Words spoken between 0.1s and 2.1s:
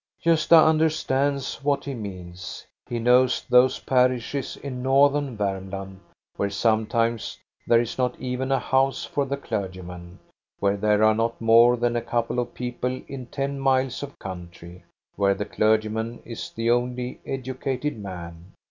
Gosta understands what he